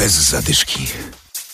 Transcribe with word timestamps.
Bez 0.00 0.12
zadyszki. 0.12 0.86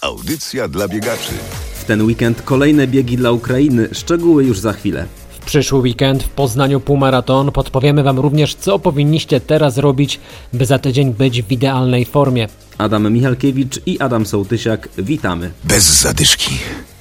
Audycja 0.00 0.68
dla 0.68 0.88
biegaczy. 0.88 1.32
W 1.80 1.84
ten 1.84 2.02
weekend 2.02 2.42
kolejne 2.42 2.86
biegi 2.86 3.16
dla 3.16 3.30
Ukrainy. 3.30 3.88
Szczegóły 3.92 4.44
już 4.44 4.58
za 4.58 4.72
chwilę. 4.72 5.06
W 5.30 5.44
przyszły 5.44 5.78
weekend 5.78 6.22
w 6.22 6.28
Poznaniu 6.28 6.80
półmaraton 6.80 7.52
podpowiemy 7.52 8.02
Wam 8.02 8.18
również, 8.18 8.54
co 8.54 8.78
powinniście 8.78 9.40
teraz 9.40 9.78
robić, 9.78 10.20
by 10.52 10.66
za 10.66 10.78
tydzień 10.78 11.14
być 11.14 11.42
w 11.42 11.52
idealnej 11.52 12.04
formie. 12.04 12.48
Adam 12.78 13.12
Michalkiewicz 13.12 13.80
i 13.86 14.00
Adam 14.00 14.26
Sołtysiak, 14.26 14.88
witamy. 14.98 15.50
Bez 15.64 16.00
zadyszki. 16.00 16.58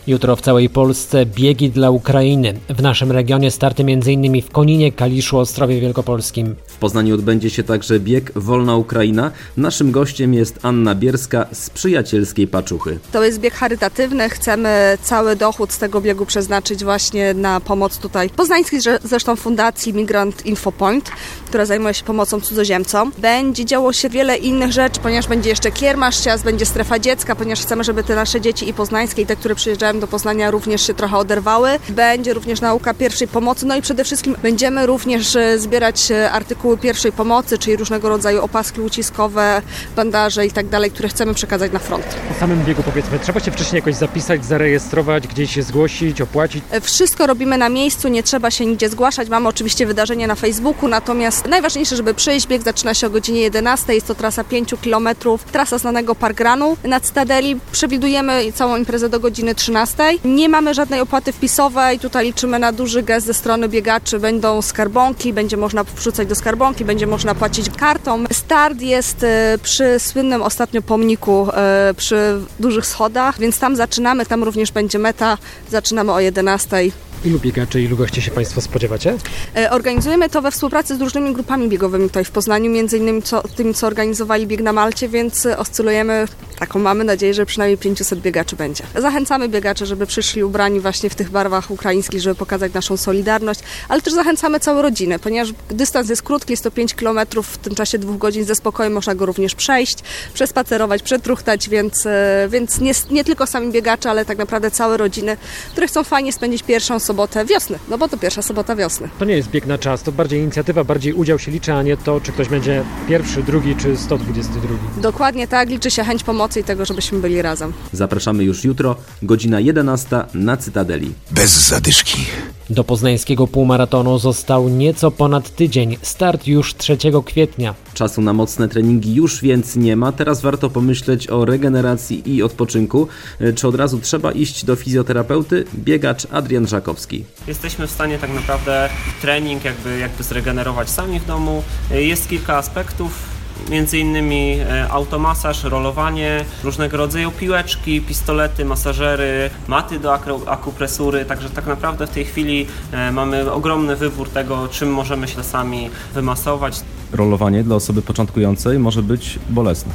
Jutro 0.07 0.35
w 0.35 0.41
całej 0.41 0.69
Polsce 0.69 1.25
biegi 1.25 1.69
dla 1.69 1.91
Ukrainy. 1.91 2.54
W 2.69 2.81
naszym 2.81 3.11
regionie 3.11 3.51
starty 3.51 3.83
m.in. 3.83 4.41
w 4.41 4.51
Koninie, 4.51 4.91
Kaliszu, 4.91 5.37
Ostrowie 5.37 5.81
Wielkopolskim. 5.81 6.55
W 6.67 6.77
Poznaniu 6.77 7.15
odbędzie 7.15 7.49
się 7.49 7.63
także 7.63 7.99
bieg 7.99 8.31
Wolna 8.36 8.75
Ukraina. 8.75 9.31
Naszym 9.57 9.91
gościem 9.91 10.33
jest 10.33 10.59
Anna 10.63 10.95
Bierska 10.95 11.45
z 11.51 11.69
Przyjacielskiej 11.69 12.47
Paczuchy. 12.47 12.99
To 13.11 13.23
jest 13.23 13.39
bieg 13.39 13.54
charytatywny. 13.54 14.29
Chcemy 14.29 14.97
cały 15.01 15.36
dochód 15.36 15.71
z 15.71 15.77
tego 15.77 16.01
biegu 16.01 16.25
przeznaczyć 16.25 16.83
właśnie 16.83 17.33
na 17.33 17.60
pomoc 17.60 17.97
tutaj 17.97 18.29
poznańskiej 18.29 18.79
zresztą 19.04 19.35
fundacji 19.35 19.93
Migrant 19.93 20.46
Info 20.46 20.71
Point, 20.71 21.11
która 21.47 21.65
zajmuje 21.65 21.93
się 21.93 22.04
pomocą 22.04 22.41
cudzoziemcom. 22.41 23.11
Będzie 23.18 23.65
działo 23.65 23.93
się 23.93 24.10
wiele 24.10 24.37
innych 24.37 24.71
rzeczy, 24.71 24.99
ponieważ 24.99 25.27
będzie 25.27 25.49
jeszcze 25.49 25.71
kiermasz 25.71 26.18
ciast, 26.18 26.43
będzie 26.43 26.65
strefa 26.65 26.99
dziecka, 26.99 27.35
ponieważ 27.35 27.61
chcemy, 27.61 27.83
żeby 27.83 28.04
te 28.04 28.15
nasze 28.15 28.41
dzieci 28.41 28.69
i 28.69 28.74
poznańskie 28.74 29.21
i 29.21 29.25
te, 29.25 29.35
które 29.35 29.55
przyjeżdżają 29.55 29.94
do 29.99 30.07
Poznania 30.07 30.51
również 30.51 30.87
się 30.87 30.93
trochę 30.93 31.17
oderwały. 31.17 31.69
Będzie 31.89 32.33
również 32.33 32.61
nauka 32.61 32.94
pierwszej 32.94 33.27
pomocy, 33.27 33.66
no 33.66 33.75
i 33.75 33.81
przede 33.81 34.03
wszystkim 34.03 34.35
będziemy 34.41 34.85
również 34.85 35.35
e, 35.35 35.59
zbierać 35.59 36.11
e, 36.11 36.31
artykuły 36.31 36.77
pierwszej 36.77 37.11
pomocy, 37.11 37.58
czyli 37.58 37.77
różnego 37.77 38.09
rodzaju 38.09 38.44
opaski 38.44 38.81
uciskowe, 38.81 39.61
bandaże 39.95 40.45
i 40.45 40.52
tak 40.52 40.67
dalej, 40.67 40.91
które 40.91 41.09
chcemy 41.09 41.33
przekazać 41.33 41.71
na 41.71 41.80
front. 41.80 42.05
Po 42.05 42.39
samym 42.39 42.63
biegu 42.63 42.83
powiedzmy, 42.83 43.19
trzeba 43.19 43.39
się 43.39 43.52
wcześniej 43.52 43.79
jakoś 43.79 43.95
zapisać, 43.95 44.45
zarejestrować, 44.45 45.27
gdzieś 45.27 45.53
się 45.53 45.63
zgłosić, 45.63 46.21
opłacić? 46.21 46.63
E, 46.71 46.81
wszystko 46.81 47.27
robimy 47.27 47.57
na 47.57 47.69
miejscu, 47.69 48.07
nie 48.07 48.23
trzeba 48.23 48.52
się 48.52 48.65
nigdzie 48.65 48.89
zgłaszać. 48.89 49.30
Mamy 49.30 49.47
oczywiście 49.47 49.85
wydarzenie 49.85 50.27
na 50.27 50.35
Facebooku, 50.35 50.89
natomiast 50.89 51.45
najważniejsze, 51.45 51.95
żeby 51.95 52.13
przyjść, 52.13 52.47
bieg 52.47 52.63
zaczyna 52.63 52.93
się 52.93 53.07
o 53.07 53.09
godzinie 53.09 53.41
11, 53.41 53.93
jest 53.93 54.07
to 54.07 54.15
trasa 54.15 54.43
5 54.43 54.75
km, 54.83 55.09
trasa 55.52 55.77
znanego 55.77 56.15
Parkranu 56.15 56.77
na 56.83 56.99
Cytadeli. 56.99 57.59
Przewidujemy 57.71 58.52
całą 58.53 58.77
imprezę 58.77 59.09
do 59.09 59.19
godziny 59.19 59.55
13. 59.55 59.84
Nie 60.25 60.50
mamy 60.50 60.73
żadnej 60.73 61.00
opłaty 61.00 61.31
wpisowej, 61.31 62.00
tutaj 62.00 62.25
liczymy 62.25 62.59
na 62.59 62.72
duży 62.72 63.03
gest 63.03 63.28
ze 63.28 63.33
strony 63.33 63.69
biegaczy. 63.69 64.19
Będą 64.19 64.61
skarbonki, 64.61 65.33
będzie 65.33 65.58
można 65.58 65.83
wrzucać 65.83 66.27
do 66.27 66.36
skarbonki, 66.36 66.86
będzie 66.86 67.08
można 67.08 67.36
płacić 67.36 67.69
kartą. 67.77 68.23
Start 68.31 68.81
jest 68.81 69.23
e, 69.23 69.58
przy 69.64 70.00
słynnym 70.00 70.42
ostatnio 70.42 70.81
pomniku 70.81 71.47
e, 71.53 71.94
przy 71.97 72.42
dużych 72.59 72.86
schodach, 72.86 73.39
więc 73.39 73.59
tam 73.59 73.75
zaczynamy, 73.75 74.25
tam 74.25 74.44
również 74.44 74.72
będzie 74.72 75.00
meta. 75.00 75.38
Zaczynamy 75.72 76.11
o 76.11 76.20
11. 76.20 76.77
Ilu 77.25 77.39
biegaczy, 77.39 77.81
ilu 77.81 77.97
gości 77.97 78.21
się 78.21 78.31
Państwo 78.31 78.61
spodziewacie? 78.61 79.17
E, 79.55 79.71
organizujemy 79.71 80.29
to 80.29 80.41
we 80.41 80.51
współpracy 80.51 80.97
z 80.97 81.01
różnymi 81.01 81.33
grupami 81.33 81.69
biegowymi 81.69 82.07
tutaj 82.07 82.25
w 82.25 82.31
Poznaniu, 82.31 82.71
między 82.71 82.97
innymi 82.97 83.21
co, 83.21 83.43
tymi, 83.55 83.73
co 83.73 83.87
organizowali 83.87 84.47
bieg 84.47 84.61
na 84.61 84.73
Malcie, 84.73 85.09
więc 85.09 85.45
oscylujemy, 85.45 86.27
taką 86.59 86.79
mamy 86.79 87.03
nadzieję, 87.03 87.33
że 87.33 87.45
przynajmniej 87.45 87.77
500 87.77 88.19
biegaczy 88.19 88.55
będzie. 88.55 88.83
Zachęcamy 88.95 89.49
biegaczy, 89.49 89.85
żeby 89.85 90.05
przyszli 90.05 90.43
ubrani 90.43 90.79
właśnie 90.79 91.09
w 91.09 91.15
tych 91.15 91.29
barwach 91.29 91.71
ukraińskich, 91.71 92.21
żeby 92.21 92.35
pokazać 92.35 92.73
naszą 92.73 92.97
solidarność, 92.97 93.59
ale 93.89 94.01
też 94.01 94.13
zachęcamy 94.13 94.59
całą 94.59 94.81
rodzinę, 94.81 95.19
ponieważ 95.19 95.53
dystans 95.69 96.09
jest 96.09 96.21
krótki, 96.21 96.53
jest 96.53 96.63
to 96.63 96.71
5 96.71 96.93
km, 96.93 97.19
w 97.43 97.57
tym 97.57 97.75
czasie 97.75 97.97
dwóch 97.97 98.17
godzin 98.17 98.45
ze 98.45 98.55
spokojem 98.55 98.93
można 98.93 99.15
go 99.15 99.25
również 99.25 99.55
przejść, 99.55 99.97
przespacerować, 100.33 101.03
przetruchtać, 101.03 101.69
więc, 101.69 102.05
e, 102.05 102.47
więc 102.49 102.79
nie, 102.79 102.91
nie 103.11 103.23
tylko 103.23 103.47
sami 103.47 103.71
biegacze, 103.71 104.09
ale 104.09 104.25
tak 104.25 104.37
naprawdę 104.37 104.71
całe 104.71 104.97
rodziny, 104.97 105.37
które 105.71 105.87
chcą 105.87 106.03
fajnie 106.03 106.33
spędzić 106.33 106.63
pierwszą 106.63 106.99
sobotę 106.99 107.14
wiosny, 107.47 107.80
no 107.89 107.98
bo 107.98 108.08
to 108.08 108.17
pierwsza 108.17 108.42
sobota 108.42 108.76
wiosny. 108.76 109.09
To 109.20 109.26
nie 109.26 109.36
jest 109.36 109.49
bieg 109.49 109.65
na 109.65 109.77
czas, 109.77 110.03
to 110.03 110.11
bardziej 110.11 110.42
inicjatywa, 110.42 110.83
bardziej 110.83 111.14
udział 111.14 111.39
się 111.39 111.52
liczy, 111.52 111.73
a 111.73 111.83
nie 111.83 111.98
to, 111.98 112.21
czy 112.21 112.31
ktoś 112.31 112.49
będzie 112.49 112.83
pierwszy, 113.08 113.43
drugi 113.43 113.76
czy 113.76 113.98
122. 113.98 114.67
Dokładnie 115.02 115.48
tak, 115.48 115.70
liczy 115.70 115.92
się 115.92 116.03
chęć 116.03 116.23
pomocy 116.23 116.59
i 116.59 116.64
tego, 116.64 116.86
żebyśmy 116.86 117.20
byli 117.20 117.42
razem. 117.42 117.73
Zapraszamy 117.93 118.43
już 118.43 118.64
jutro, 118.64 118.95
godzina 119.21 119.59
11 119.59 120.23
na 120.33 120.58
Cytadeli. 120.58 121.14
Bez 121.31 121.67
zadyszki. 121.67 122.26
Do 122.70 122.83
poznańskiego 122.83 123.48
półmaratonu 123.48 124.20
został 124.20 124.70
nieco 124.70 125.11
ponad 125.11 125.55
tydzień, 125.55 125.98
start 126.02 126.48
już 126.48 126.76
3 126.76 126.98
kwietnia. 127.26 127.76
Czasu 127.93 128.22
na 128.22 128.34
mocne 128.34 128.68
treningi 128.68 129.16
już 129.16 129.42
więc 129.42 129.76
nie 129.76 129.96
ma, 129.96 130.12
teraz 130.12 130.42
warto 130.42 130.70
pomyśleć 130.70 131.30
o 131.30 131.46
regeneracji 131.46 132.36
i 132.36 132.44
odpoczynku. 132.44 133.08
Czy 133.56 133.68
od 133.68 133.76
razu 133.76 134.00
trzeba 134.00 134.31
iść 134.31 134.66
do 134.66 134.76
fizjoterapeuty? 134.76 135.66
Biegacz 135.76 136.28
Adrian 136.31 136.68
Żakowski. 136.68 137.26
Jesteśmy 137.48 137.88
w 137.88 137.92
stanie 137.92 138.20
tak 138.20 138.34
naprawdę 138.34 138.90
trening 139.22 139.66
jakby, 139.66 140.00
jakby 140.00 140.24
zregenerować 140.24 140.90
sami 140.90 141.20
w 141.20 141.26
domu. 141.26 141.64
Jest 141.92 142.30
kilka 142.30 142.58
aspektów, 142.58 143.34
między 143.70 144.00
innymi 144.00 144.60
e, 144.60 144.92
automasaż, 144.92 145.64
rolowanie, 145.64 146.46
różnego 146.64 146.98
rodzaju 146.98 147.32
piłeczki, 147.32 148.02
pistolety, 148.02 148.66
masażery, 148.66 149.50
maty 149.68 150.00
do 150.00 150.14
akupresury, 150.48 151.26
także 151.26 151.50
tak 151.50 151.66
naprawdę 151.66 152.08
w 152.08 152.10
tej 152.10 152.26
chwili 152.26 152.68
e, 152.92 153.12
mamy 153.12 153.52
ogromny 153.52 153.96
wybór 153.96 154.30
tego, 154.30 154.68
czym 154.68 154.94
możemy 154.94 155.28
się 155.28 155.44
sami 155.44 155.90
wymasować. 156.14 156.82
Rolowanie 157.12 157.64
dla 157.64 157.76
osoby 157.76 158.02
początkującej 158.02 158.80
może 158.80 159.04
być 159.04 159.40
bolesne. 159.50 159.92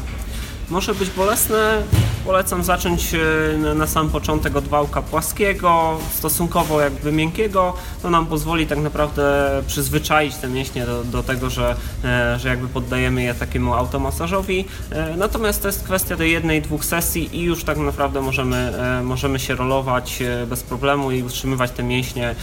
Może 0.70 0.94
być 0.94 1.10
bolesne. 1.10 1.82
Polecam 2.24 2.64
zacząć 2.64 3.14
e, 3.14 3.74
na 3.74 3.86
sam 3.86 4.10
początek 4.10 4.56
od 4.56 4.68
wałka 4.68 5.02
płaskiego, 5.02 5.98
stosunkowo 6.14 6.80
jakby 6.80 7.12
miękkiego. 7.12 7.74
To 8.02 8.10
nam 8.10 8.26
pozwoli 8.26 8.66
tak 8.66 8.78
naprawdę 8.78 9.48
przyzwyczaić 9.66 10.36
te 10.36 10.48
mięśnie 10.48 10.86
do, 10.86 11.04
do 11.04 11.22
tego, 11.22 11.50
że, 11.50 11.76
e, 12.04 12.38
że 12.38 12.48
jakby 12.48 12.68
poddajemy 12.68 13.22
je 13.22 13.34
takiemu 13.34 13.74
automasażowi. 13.74 14.64
E, 14.90 15.16
natomiast 15.16 15.62
to 15.62 15.68
jest 15.68 15.84
kwestia 15.84 16.16
do 16.16 16.24
jednej, 16.24 16.62
dwóch 16.62 16.84
sesji 16.84 17.36
i 17.36 17.42
już 17.42 17.64
tak 17.64 17.78
naprawdę 17.78 18.20
możemy, 18.20 18.72
możemy 19.04 19.38
się 19.38 19.54
rolować 19.54 20.22
bez 20.46 20.62
problemu 20.62 21.10
i 21.10 21.22
utrzymywać 21.22 21.70
te 21.70 21.82
mięśnie 21.82 22.34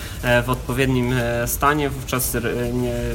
w 0.46 0.50
odpowiednim 0.50 1.14
stanie. 1.46 1.90
Wówczas 1.90 2.38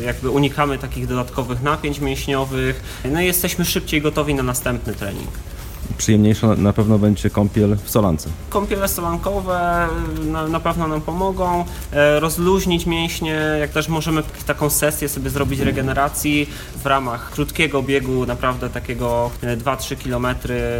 jakby 0.04 0.30
unikamy 0.30 0.78
takich 0.78 1.06
dodatkowych 1.06 1.62
napięć 1.62 2.00
mięśniowych. 2.00 3.00
No 3.12 3.20
i 3.20 3.26
jesteśmy 3.26 3.64
szybciej 3.64 4.02
gotowi 4.02 4.34
na 4.34 4.42
następny 4.42 4.94
trening. 5.02 5.51
Przyjemniejsza 5.98 6.54
na 6.56 6.72
pewno 6.72 6.98
będzie 6.98 7.30
kąpiel 7.30 7.76
w 7.84 7.90
solance. 7.90 8.30
Kąpiele 8.50 8.88
solankowe 8.88 9.88
na, 10.24 10.48
na 10.48 10.60
pewno 10.60 10.88
nam 10.88 11.00
pomogą 11.00 11.64
e, 11.92 12.20
rozluźnić 12.20 12.86
mięśnie, 12.86 13.40
jak 13.60 13.70
też 13.70 13.88
możemy 13.88 14.22
taką 14.46 14.70
sesję 14.70 15.08
sobie 15.08 15.30
zrobić 15.30 15.60
regeneracji 15.60 16.48
w 16.82 16.86
ramach 16.86 17.30
krótkiego 17.30 17.82
biegu, 17.82 18.26
naprawdę 18.26 18.70
takiego 18.70 19.30
2-3 19.42 19.92
e, 19.92 19.96
km, 19.96 20.26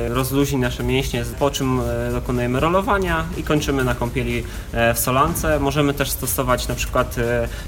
rozluźnić 0.08 0.60
nasze 0.60 0.82
mięśnie, 0.84 1.24
po 1.38 1.50
czym 1.50 1.80
e, 1.80 2.12
dokonujemy 2.12 2.60
rolowania 2.60 3.24
i 3.36 3.42
kończymy 3.42 3.84
na 3.84 3.94
kąpieli 3.94 4.42
w 4.94 4.98
solance. 4.98 5.60
Możemy 5.60 5.94
też 5.94 6.10
stosować 6.10 6.69
na 6.69 6.74
przykład 6.74 7.16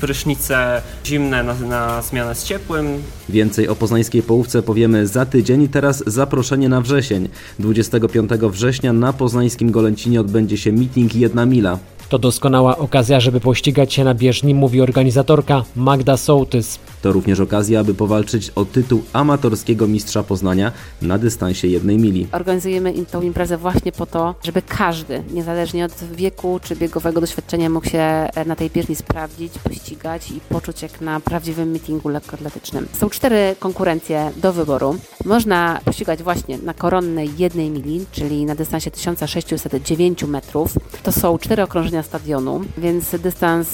prysznice 0.01 0.83
zimne 1.05 1.43
na, 1.43 1.55
na 1.55 2.03
zmianę 2.03 2.35
z 2.35 2.45
ciepłym. 2.45 3.03
Więcej 3.29 3.69
o 3.69 3.77
poznańskiej 3.77 4.23
połówce 4.23 4.63
powiemy 4.63 5.07
za 5.07 5.27
tydzień, 5.27 5.69
teraz 5.69 6.03
zaproszenie 6.07 6.69
na 6.69 6.81
wrzesień. 6.81 7.24
25 7.59 8.31
września 8.31 8.93
na 8.93 9.13
poznańskim 9.13 9.71
Golęcinie 9.71 10.21
odbędzie 10.21 10.57
się 10.57 10.73
meeting 10.73 11.15
Jedna 11.15 11.47
Mila. 11.47 11.79
To 12.09 12.19
doskonała 12.19 12.79
okazja, 12.79 13.21
żeby 13.21 13.41
pościgać 13.41 13.95
się 13.95 14.05
na 14.05 14.15
bieżni, 14.15 14.55
mówi 14.55 14.81
organizatorka 14.81 15.65
Magda 15.77 16.17
Sołtys. 16.17 16.79
To 17.03 17.13
również 17.13 17.41
okazja, 17.41 17.81
aby 17.81 17.95
powalczyć 17.95 18.51
o 18.51 18.65
tytuł 18.65 19.03
amatorskiego 19.13 19.87
mistrza 19.87 20.23
Poznania 20.23 20.73
na 21.03 21.19
dystansie 21.19 21.69
jednej 21.69 21.99
mili. 21.99 22.27
Organizujemy 22.33 22.95
tę 23.11 23.25
imprezę 23.25 23.57
właśnie 23.57 23.93
po 23.93 24.07
to, 24.07 24.35
żeby 24.43 24.63
każdy, 24.63 25.23
niezależnie 25.33 25.85
od 25.85 25.93
wieku 26.15 26.61
czy 26.63 26.77
biegowego 26.77 27.21
doświadczenia, 27.21 27.71
mógł 27.71 27.89
się 27.89 28.29
na 28.47 28.57
tej 28.57 28.71
bieżni 28.71 28.97
sprawdzić, 28.97 29.53
pościgać 29.59 30.31
i 30.31 30.41
poczuć 30.49 30.83
jak 30.83 31.01
na 31.01 31.21
prawdziwym 31.21 31.71
meetingu 31.71 32.09
lekkoatletycznym. 32.09 32.87
Są 32.93 33.11
cztery 33.11 33.57
konkurencje 33.59 34.31
do 34.37 34.53
wyboru. 34.53 34.97
Można 35.25 35.81
pościgać 35.85 36.23
właśnie 36.23 36.59
na 36.59 36.75
koronnej 36.75 37.31
jednej 37.39 37.71
mili, 37.71 38.07
czyli 38.13 38.45
na 38.45 38.55
dystansie 38.55 38.91
1609 38.91 40.25
metrów. 40.25 40.73
To 41.03 41.13
są 41.13 41.39
cztery 41.39 41.63
okrążenia 41.63 42.03
stadionu, 42.03 42.61
więc 42.79 43.11
dystans 43.21 43.69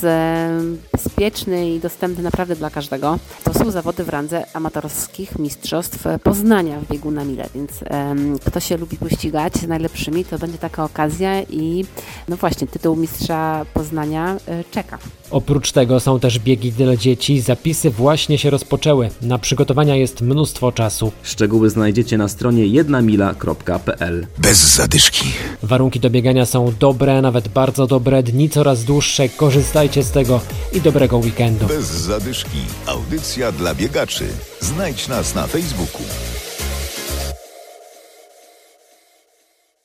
bezpieczny 0.93 1.70
i 1.70 1.81
dostępny 1.81 2.23
naprawdę 2.23 2.56
dla 2.56 2.70
każdego. 2.70 3.19
To 3.44 3.55
są 3.55 3.70
zawody 3.70 4.05
w 4.05 4.08
randze 4.08 4.44
amatorskich 4.55 5.38
mistrzostw 5.38 6.05
Poznania 6.23 6.81
w 6.81 6.88
biegu 6.93 7.11
na 7.11 7.25
mile, 7.25 7.49
więc 7.55 7.70
kto 8.47 8.61
się 8.61 8.76
lubi 8.76 8.97
pościgać 8.97 9.56
z 9.56 9.69
najlepszymi, 9.69 10.25
to 10.25 10.38
będzie 10.38 10.58
taka 10.58 10.85
okazja 10.85 11.43
i 11.43 11.85
no 12.29 12.37
właśnie, 12.37 12.67
tytuł 12.67 12.97
mistrza 12.97 13.67
Poznania 13.75 14.37
e, 14.47 14.64
czeka. 14.70 14.99
Oprócz 15.31 15.73
tego 15.73 16.00
są 16.00 16.20
też 16.20 16.38
biegi 16.38 16.73
dla 16.73 16.97
dzieci. 16.97 17.41
Zapisy 17.41 17.91
właśnie 17.91 18.38
się 18.38 18.50
rozpoczęły. 18.50 19.11
Na 19.23 19.38
przygotowania 19.38 19.97
jest 19.97 20.20
mnóstwo 20.20 20.73
czasu. 20.73 21.12
Szczegóły 21.40 21.70
znajdziecie 21.70 22.19
na 22.19 22.28
stronie 22.28 22.66
jednamila.pl. 22.66 24.26
Bez 24.38 24.58
zadyszki. 24.75 25.25
Warunki 25.62 26.00
do 26.00 26.10
biegania 26.10 26.46
są 26.46 26.72
dobre, 26.81 27.22
nawet 27.22 27.48
bardzo 27.48 27.87
dobre. 27.87 28.22
Dni 28.22 28.50
coraz 28.50 28.84
dłuższe. 28.84 29.28
Korzystajcie 29.28 30.02
z 30.02 30.10
tego 30.10 30.40
i 30.72 30.81
dobrego 30.81 31.19
weekendu. 31.19 31.66
Bez 31.66 31.87
zadyszki. 31.87 32.58
Audycja 32.87 33.52
dla 33.52 33.75
biegaczy. 33.75 34.25
Znajdź 34.60 35.08
nas 35.08 35.34
na 35.34 35.46
Facebooku. 35.46 36.02